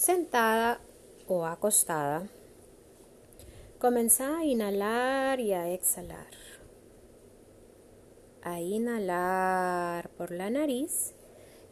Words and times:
sentada 0.00 0.80
o 1.28 1.44
acostada, 1.44 2.26
comenzá 3.78 4.38
a 4.38 4.46
inhalar 4.46 5.40
y 5.40 5.52
a 5.52 5.68
exhalar. 5.68 6.32
A 8.42 8.62
inhalar 8.62 10.08
por 10.16 10.30
la 10.30 10.48
nariz 10.48 11.12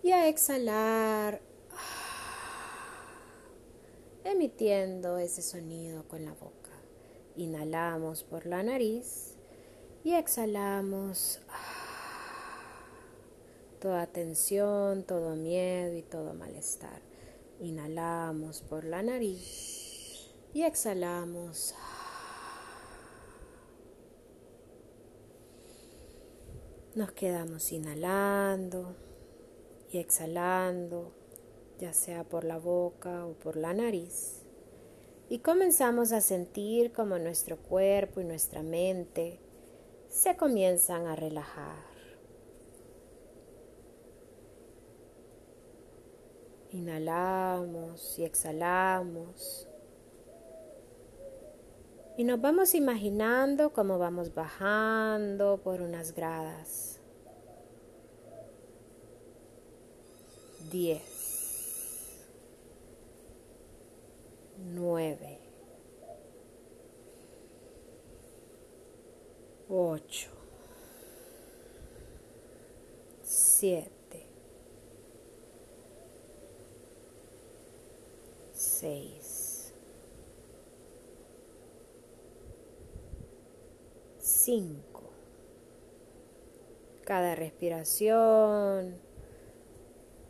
y 0.02 0.12
a 0.12 0.28
exhalar 0.28 1.40
emitiendo 4.24 5.16
ese 5.16 5.40
sonido 5.40 6.06
con 6.06 6.26
la 6.26 6.32
boca. 6.32 6.76
Inhalamos 7.34 8.24
por 8.24 8.44
la 8.44 8.62
nariz 8.62 9.36
y 10.04 10.12
exhalamos 10.12 11.40
toda 13.80 14.06
tensión, 14.06 15.04
todo 15.04 15.34
miedo 15.34 15.96
y 15.96 16.02
todo 16.02 16.34
malestar. 16.34 17.07
Inhalamos 17.60 18.62
por 18.62 18.84
la 18.84 19.02
nariz 19.02 20.30
y 20.54 20.62
exhalamos. 20.62 21.74
Nos 26.94 27.12
quedamos 27.12 27.72
inhalando 27.72 28.94
y 29.90 29.98
exhalando, 29.98 31.12
ya 31.78 31.92
sea 31.92 32.24
por 32.24 32.44
la 32.44 32.58
boca 32.58 33.26
o 33.26 33.32
por 33.32 33.56
la 33.56 33.74
nariz. 33.74 34.42
Y 35.28 35.40
comenzamos 35.40 36.12
a 36.12 36.20
sentir 36.20 36.92
como 36.92 37.18
nuestro 37.18 37.56
cuerpo 37.56 38.20
y 38.20 38.24
nuestra 38.24 38.62
mente 38.62 39.40
se 40.08 40.36
comienzan 40.36 41.06
a 41.06 41.16
relajar. 41.16 41.97
Inhalamos 46.72 48.18
y 48.18 48.24
exhalamos. 48.24 49.66
Y 52.18 52.24
nos 52.24 52.40
vamos 52.40 52.74
imaginando 52.74 53.72
cómo 53.72 53.98
vamos 53.98 54.34
bajando 54.34 55.60
por 55.62 55.80
unas 55.80 56.12
gradas. 56.14 57.00
Diez. 60.70 62.26
Nueve. 64.58 65.38
Ocho. 69.68 70.30
Siete. 73.22 73.97
Seis, 78.78 79.74
cinco. 84.20 85.02
Cada 87.04 87.34
respiración 87.34 88.96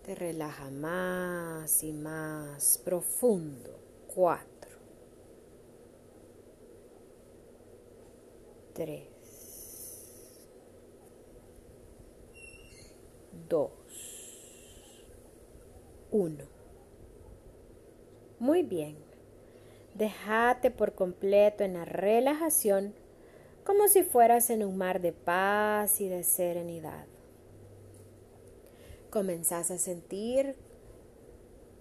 te 0.03 0.15
relaja 0.15 0.71
más 0.71 1.83
y 1.85 1.93
más 1.93 2.79
profundo. 2.79 3.79
Cuatro, 4.15 4.79
tres, 8.73 9.09
dos, 13.47 13.71
uno. 16.11 16.58
Muy 18.39 18.63
bien. 18.63 18.97
Déjate 19.95 20.71
por 20.71 20.95
completo 20.95 21.65
en 21.65 21.75
la 21.75 21.85
relajación 21.85 22.95
como 23.65 23.89
si 23.89 24.03
fueras 24.03 24.49
en 24.49 24.65
un 24.65 24.79
mar 24.79 25.01
de 25.01 25.13
paz 25.13 26.01
y 26.01 26.09
de 26.09 26.23
serenidad. 26.23 27.05
Comenzás 29.11 29.71
a 29.71 29.79
sentir 29.79 30.55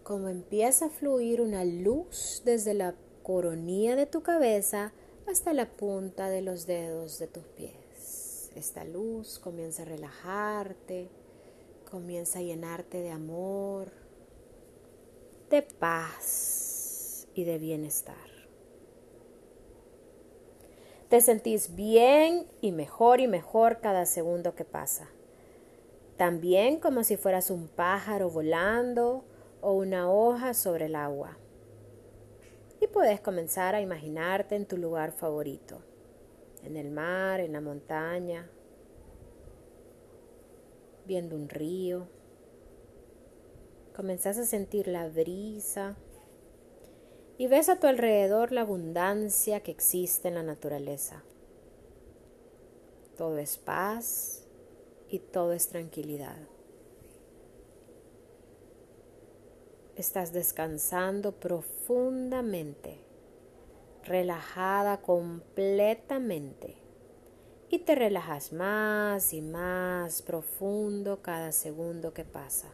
cómo 0.03 0.29
empieza 0.29 0.85
a 0.85 0.89
fluir 0.89 1.41
una 1.41 1.63
luz 1.63 2.41
desde 2.43 2.73
la 2.73 2.95
coronilla 3.23 3.95
de 3.95 4.05
tu 4.05 4.23
cabeza 4.23 4.93
hasta 5.27 5.53
la 5.53 5.69
punta 5.69 6.29
de 6.29 6.41
los 6.41 6.65
dedos 6.65 7.19
de 7.19 7.27
tus 7.27 7.45
pies. 7.45 8.51
Esta 8.55 8.83
luz 8.83 9.39
comienza 9.39 9.83
a 9.83 9.85
relajarte, 9.85 11.09
comienza 11.89 12.39
a 12.39 12.41
llenarte 12.41 13.01
de 13.01 13.11
amor, 13.11 13.91
de 15.49 15.61
paz 15.61 16.46
y 17.37 17.43
de 17.43 17.57
bienestar. 17.57 18.15
Te 21.09 21.21
sentís 21.21 21.75
bien 21.75 22.47
y 22.61 22.71
mejor 22.71 23.21
y 23.21 23.27
mejor 23.27 23.79
cada 23.79 24.05
segundo 24.05 24.55
que 24.55 24.65
pasa. 24.65 25.09
También 26.17 26.79
como 26.79 27.03
si 27.03 27.15
fueras 27.15 27.49
un 27.49 27.67
pájaro 27.67 28.29
volando 28.29 29.23
o 29.61 29.73
una 29.73 30.11
hoja 30.11 30.53
sobre 30.53 30.85
el 30.87 30.95
agua. 30.95 31.37
Y 32.81 32.87
puedes 32.87 33.21
comenzar 33.21 33.75
a 33.75 33.81
imaginarte 33.81 34.55
en 34.55 34.65
tu 34.65 34.77
lugar 34.77 35.11
favorito, 35.11 35.81
en 36.63 36.75
el 36.75 36.91
mar, 36.91 37.39
en 37.39 37.53
la 37.53 37.61
montaña, 37.61 38.49
viendo 41.05 41.35
un 41.35 41.47
río 41.49 42.07
Comenzás 43.97 44.37
a 44.37 44.45
sentir 44.45 44.87
la 44.87 45.09
brisa 45.09 45.97
y 47.37 47.47
ves 47.47 47.69
a 47.69 47.79
tu 47.79 47.87
alrededor 47.87 48.51
la 48.51 48.61
abundancia 48.61 49.61
que 49.61 49.71
existe 49.71 50.27
en 50.27 50.35
la 50.35 50.43
naturaleza. 50.43 51.23
Todo 53.15 53.37
es 53.37 53.57
paz 53.57 54.47
y 55.09 55.19
todo 55.19 55.53
es 55.53 55.67
tranquilidad. 55.67 56.37
Estás 59.95 60.31
descansando 60.31 61.31
profundamente, 61.33 62.99
relajada 64.03 65.01
completamente 65.01 66.77
y 67.69 67.79
te 67.79 67.95
relajas 67.95 68.53
más 68.53 69.33
y 69.33 69.41
más 69.41 70.21
profundo 70.21 71.21
cada 71.21 71.51
segundo 71.51 72.13
que 72.13 72.23
pasa. 72.23 72.71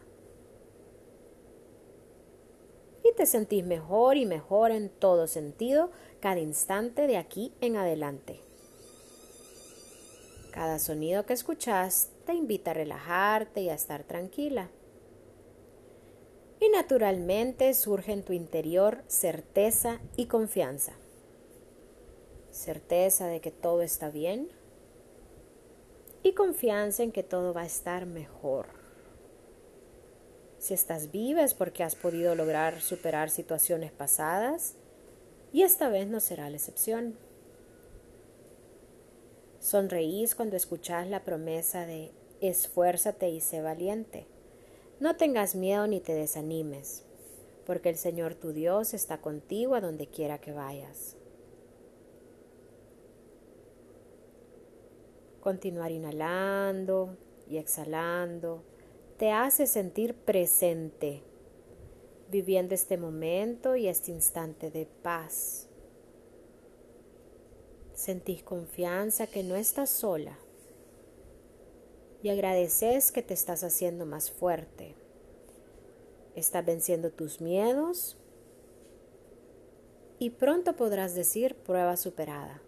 Te 3.14 3.26
sentís 3.26 3.64
mejor 3.64 4.16
y 4.16 4.26
mejor 4.26 4.70
en 4.70 4.88
todo 4.88 5.26
sentido 5.26 5.90
cada 6.20 6.40
instante 6.40 7.06
de 7.06 7.16
aquí 7.16 7.52
en 7.60 7.76
adelante. 7.76 8.40
Cada 10.50 10.78
sonido 10.78 11.26
que 11.26 11.32
escuchas 11.32 12.10
te 12.26 12.34
invita 12.34 12.70
a 12.70 12.74
relajarte 12.74 13.62
y 13.62 13.70
a 13.70 13.74
estar 13.74 14.04
tranquila. 14.04 14.70
Y 16.60 16.68
naturalmente 16.68 17.74
surge 17.74 18.12
en 18.12 18.22
tu 18.22 18.32
interior 18.32 19.02
certeza 19.08 20.00
y 20.16 20.26
confianza. 20.26 20.92
Certeza 22.52 23.26
de 23.26 23.40
que 23.40 23.50
todo 23.50 23.82
está 23.82 24.10
bien 24.10 24.48
y 26.22 26.32
confianza 26.32 27.02
en 27.02 27.12
que 27.12 27.22
todo 27.22 27.52
va 27.52 27.62
a 27.62 27.66
estar 27.66 28.06
mejor. 28.06 28.83
Si 30.64 30.72
estás 30.72 31.10
viva 31.10 31.42
es 31.42 31.52
porque 31.52 31.82
has 31.82 31.94
podido 31.94 32.34
lograr 32.34 32.80
superar 32.80 33.28
situaciones 33.28 33.92
pasadas 33.92 34.76
y 35.52 35.60
esta 35.60 35.90
vez 35.90 36.08
no 36.08 36.20
será 36.20 36.48
la 36.48 36.56
excepción. 36.56 37.18
Sonreís 39.60 40.34
cuando 40.34 40.56
escuchas 40.56 41.06
la 41.06 41.22
promesa 41.22 41.84
de 41.84 42.12
esfuérzate 42.40 43.28
y 43.28 43.42
sé 43.42 43.60
valiente. 43.60 44.26
No 45.00 45.16
tengas 45.16 45.54
miedo 45.54 45.86
ni 45.86 46.00
te 46.00 46.14
desanimes, 46.14 47.04
porque 47.66 47.90
el 47.90 47.98
Señor 47.98 48.34
tu 48.34 48.54
Dios 48.54 48.94
está 48.94 49.18
contigo 49.18 49.74
a 49.74 49.82
donde 49.82 50.06
quiera 50.06 50.38
que 50.38 50.52
vayas. 50.52 51.18
Continuar 55.42 55.90
inhalando 55.90 57.18
y 57.46 57.58
exhalando 57.58 58.64
te 59.24 59.32
hace 59.32 59.66
sentir 59.66 60.12
presente, 60.14 61.22
viviendo 62.30 62.74
este 62.74 62.98
momento 62.98 63.74
y 63.74 63.88
este 63.88 64.10
instante 64.10 64.70
de 64.70 64.84
paz. 64.84 65.66
Sentís 67.94 68.42
confianza 68.42 69.26
que 69.26 69.42
no 69.42 69.56
estás 69.56 69.88
sola 69.88 70.36
y 72.22 72.28
agradeces 72.28 73.12
que 73.12 73.22
te 73.22 73.32
estás 73.32 73.64
haciendo 73.64 74.04
más 74.04 74.30
fuerte. 74.30 74.94
Estás 76.34 76.66
venciendo 76.66 77.10
tus 77.10 77.40
miedos 77.40 78.18
y 80.18 80.28
pronto 80.28 80.76
podrás 80.76 81.14
decir 81.14 81.54
prueba 81.54 81.96
superada. 81.96 82.60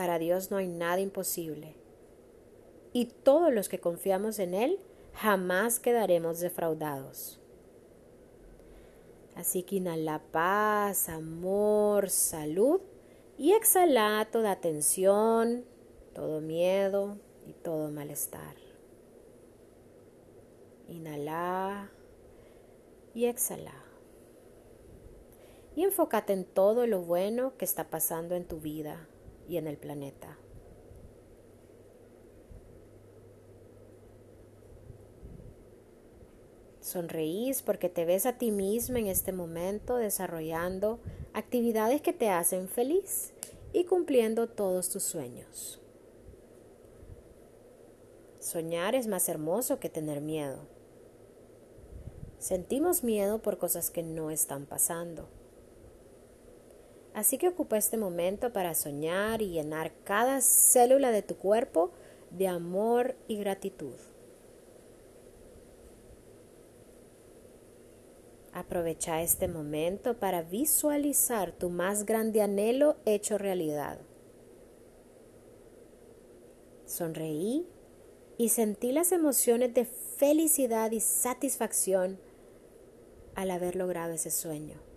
Para 0.00 0.18
Dios 0.18 0.50
no 0.50 0.56
hay 0.56 0.66
nada 0.66 0.98
imposible. 0.98 1.74
Y 2.94 3.04
todos 3.04 3.52
los 3.52 3.68
que 3.68 3.80
confiamos 3.80 4.38
en 4.38 4.54
Él 4.54 4.78
jamás 5.12 5.78
quedaremos 5.78 6.40
defraudados. 6.40 7.38
Así 9.34 9.62
que 9.62 9.76
inhala 9.76 10.22
paz, 10.32 11.10
amor, 11.10 12.08
salud 12.08 12.80
y 13.36 13.52
exhala 13.52 14.26
toda 14.32 14.56
tensión, 14.56 15.66
todo 16.14 16.40
miedo 16.40 17.18
y 17.46 17.52
todo 17.52 17.90
malestar. 17.90 18.56
Inhala 20.88 21.90
y 23.12 23.26
exhala. 23.26 23.74
Y 25.76 25.84
enfócate 25.84 26.32
en 26.32 26.46
todo 26.46 26.86
lo 26.86 27.02
bueno 27.02 27.52
que 27.58 27.66
está 27.66 27.90
pasando 27.90 28.34
en 28.34 28.46
tu 28.46 28.60
vida 28.60 29.06
y 29.50 29.56
en 29.56 29.66
el 29.66 29.76
planeta. 29.76 30.38
Sonreís 36.80 37.60
porque 37.62 37.88
te 37.88 38.04
ves 38.04 38.26
a 38.26 38.38
ti 38.38 38.52
misma 38.52 39.00
en 39.00 39.08
este 39.08 39.32
momento 39.32 39.96
desarrollando 39.96 41.00
actividades 41.34 42.00
que 42.00 42.12
te 42.12 42.30
hacen 42.30 42.68
feliz 42.68 43.32
y 43.72 43.84
cumpliendo 43.84 44.48
todos 44.48 44.88
tus 44.88 45.02
sueños. 45.02 45.80
Soñar 48.38 48.94
es 48.94 49.08
más 49.08 49.28
hermoso 49.28 49.80
que 49.80 49.90
tener 49.90 50.20
miedo. 50.20 50.60
Sentimos 52.38 53.02
miedo 53.02 53.42
por 53.42 53.58
cosas 53.58 53.90
que 53.90 54.02
no 54.02 54.30
están 54.30 54.64
pasando. 54.64 55.28
Así 57.14 57.38
que 57.38 57.48
ocupa 57.48 57.76
este 57.76 57.96
momento 57.96 58.52
para 58.52 58.74
soñar 58.74 59.42
y 59.42 59.50
llenar 59.50 59.92
cada 60.04 60.40
célula 60.40 61.10
de 61.10 61.22
tu 61.22 61.36
cuerpo 61.36 61.90
de 62.30 62.46
amor 62.46 63.16
y 63.26 63.36
gratitud. 63.36 63.94
Aprovecha 68.52 69.22
este 69.22 69.48
momento 69.48 70.18
para 70.18 70.42
visualizar 70.42 71.52
tu 71.52 71.70
más 71.70 72.04
grande 72.04 72.42
anhelo 72.42 72.96
hecho 73.04 73.38
realidad. 73.38 73.98
Sonreí 76.84 77.66
y 78.38 78.48
sentí 78.48 78.92
las 78.92 79.12
emociones 79.12 79.72
de 79.74 79.84
felicidad 79.84 80.90
y 80.90 81.00
satisfacción 81.00 82.18
al 83.36 83.50
haber 83.52 83.76
logrado 83.76 84.12
ese 84.12 84.30
sueño. 84.30 84.89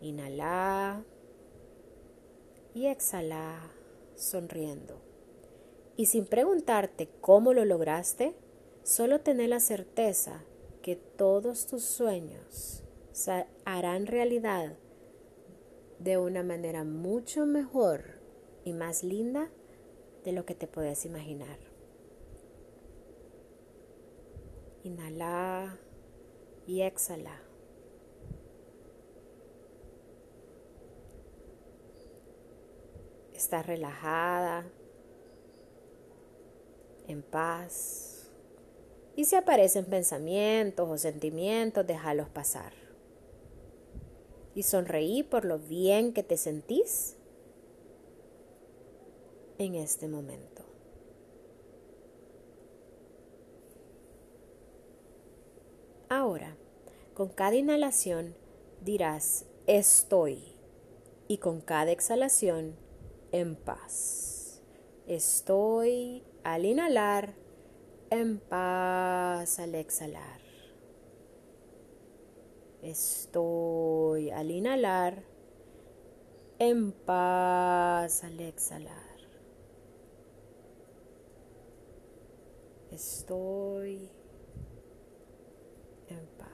Inhala 0.00 1.04
y 2.74 2.86
exhala 2.86 3.60
sonriendo. 4.14 5.00
Y 5.96 6.06
sin 6.06 6.24
preguntarte 6.24 7.08
cómo 7.20 7.52
lo 7.52 7.64
lograste, 7.64 8.34
solo 8.82 9.20
tener 9.20 9.50
la 9.50 9.60
certeza 9.60 10.44
que 10.82 10.96
todos 10.96 11.66
tus 11.66 11.84
sueños 11.84 12.82
se 13.12 13.46
harán 13.66 14.06
realidad 14.06 14.76
de 15.98 16.16
una 16.16 16.42
manera 16.42 16.84
mucho 16.84 17.44
mejor 17.44 18.20
y 18.64 18.72
más 18.72 19.04
linda 19.04 19.50
de 20.24 20.32
lo 20.32 20.46
que 20.46 20.54
te 20.54 20.66
puedes 20.66 21.04
imaginar. 21.04 21.58
Inhala 24.82 25.78
y 26.66 26.80
exhala. 26.80 27.49
Estás 33.50 33.66
relajada, 33.66 34.64
en 37.08 37.20
paz. 37.20 38.30
Y 39.16 39.24
si 39.24 39.34
aparecen 39.34 39.86
pensamientos 39.86 40.88
o 40.88 40.96
sentimientos, 40.96 41.84
déjalos 41.84 42.28
pasar. 42.28 42.72
Y 44.54 44.62
sonreí 44.62 45.24
por 45.24 45.44
lo 45.44 45.58
bien 45.58 46.12
que 46.12 46.22
te 46.22 46.36
sentís 46.36 47.16
en 49.58 49.74
este 49.74 50.06
momento. 50.06 50.62
Ahora, 56.08 56.56
con 57.14 57.30
cada 57.30 57.56
inhalación 57.56 58.36
dirás 58.80 59.44
estoy 59.66 60.54
y 61.26 61.38
con 61.38 61.60
cada 61.60 61.90
exhalación 61.90 62.88
en 63.32 63.56
paz. 63.56 64.62
Estoy 65.06 66.24
al 66.44 66.64
inhalar 66.64 67.34
en 68.10 68.38
paz 68.38 69.58
al 69.58 69.74
exhalar. 69.74 70.40
Estoy 72.82 74.30
al 74.30 74.50
inhalar 74.50 75.22
en 76.58 76.92
paz 76.92 78.24
al 78.24 78.40
exhalar. 78.40 79.00
Estoy 82.90 84.10
en 86.08 86.26
paz. 86.38 86.49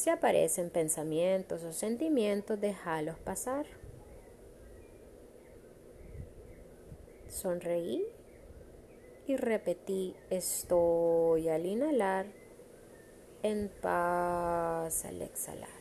Si 0.00 0.08
aparecen 0.08 0.70
pensamientos 0.70 1.62
o 1.62 1.74
sentimientos, 1.74 2.58
déjalos 2.58 3.18
pasar. 3.18 3.66
Sonreí 7.28 8.02
y 9.26 9.36
repetí 9.36 10.16
estoy 10.30 11.50
al 11.50 11.66
inhalar, 11.66 12.24
en 13.42 13.70
paz 13.82 15.04
al 15.04 15.20
exhalar. 15.20 15.79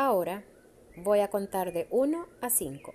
Ahora 0.00 0.44
voy 0.94 1.18
a 1.18 1.28
contar 1.28 1.72
de 1.72 1.88
1 1.90 2.28
a 2.40 2.50
5. 2.50 2.94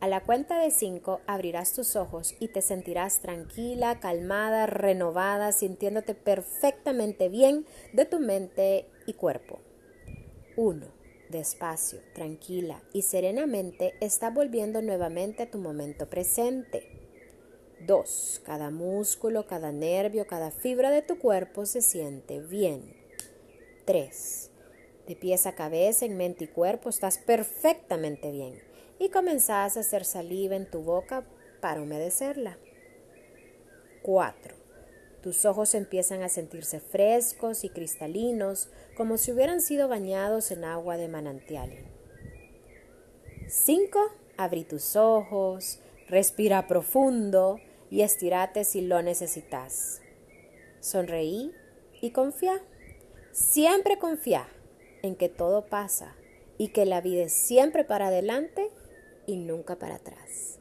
A 0.00 0.06
la 0.06 0.22
cuenta 0.22 0.58
de 0.58 0.70
5 0.70 1.22
abrirás 1.26 1.72
tus 1.72 1.96
ojos 1.96 2.34
y 2.38 2.48
te 2.48 2.60
sentirás 2.60 3.22
tranquila, 3.22 4.00
calmada, 4.00 4.66
renovada, 4.66 5.50
sintiéndote 5.52 6.14
perfectamente 6.14 7.30
bien 7.30 7.64
de 7.94 8.04
tu 8.04 8.20
mente 8.20 8.84
y 9.06 9.14
cuerpo. 9.14 9.60
1. 10.56 10.86
Despacio, 11.30 12.00
tranquila 12.12 12.82
y 12.92 13.00
serenamente 13.00 13.94
está 14.02 14.28
volviendo 14.28 14.82
nuevamente 14.82 15.44
a 15.44 15.50
tu 15.50 15.56
momento 15.56 16.10
presente. 16.10 16.82
2. 17.86 18.42
Cada 18.44 18.70
músculo, 18.70 19.46
cada 19.46 19.72
nervio, 19.72 20.26
cada 20.26 20.50
fibra 20.50 20.90
de 20.90 21.00
tu 21.00 21.18
cuerpo 21.18 21.64
se 21.64 21.80
siente 21.80 22.40
bien. 22.40 22.94
3. 23.86 24.50
De 25.06 25.14
pies 25.14 25.46
a 25.46 25.54
cabeza, 25.54 26.04
en 26.04 26.16
mente 26.16 26.44
y 26.44 26.48
cuerpo 26.48 26.88
estás 26.88 27.18
perfectamente 27.18 28.32
bien 28.32 28.60
y 28.98 29.08
comenzás 29.10 29.76
a 29.76 29.80
hacer 29.80 30.04
saliva 30.04 30.56
en 30.56 30.68
tu 30.68 30.82
boca 30.82 31.24
para 31.60 31.80
humedecerla. 31.80 32.58
4. 34.02 34.54
Tus 35.22 35.44
ojos 35.44 35.74
empiezan 35.74 36.22
a 36.22 36.28
sentirse 36.28 36.80
frescos 36.80 37.62
y 37.62 37.68
cristalinos 37.68 38.68
como 38.96 39.16
si 39.16 39.32
hubieran 39.32 39.60
sido 39.60 39.86
bañados 39.88 40.50
en 40.50 40.64
agua 40.64 40.96
de 40.96 41.08
manantial. 41.08 41.72
5. 43.48 44.00
Abrí 44.36 44.64
tus 44.64 44.96
ojos, 44.96 45.78
respira 46.08 46.66
profundo 46.66 47.60
y 47.90 48.02
estirate 48.02 48.64
si 48.64 48.80
lo 48.80 49.02
necesitas. 49.02 50.00
Sonreí 50.80 51.52
y 52.00 52.10
confía. 52.10 52.60
Siempre 53.32 53.98
confía 53.98 54.48
en 55.06 55.16
que 55.16 55.28
todo 55.28 55.66
pasa 55.66 56.14
y 56.58 56.68
que 56.68 56.84
la 56.84 57.00
vida 57.00 57.24
es 57.24 57.32
siempre 57.32 57.84
para 57.84 58.08
adelante 58.08 58.70
y 59.26 59.36
nunca 59.36 59.76
para 59.76 59.96
atrás. 59.96 60.58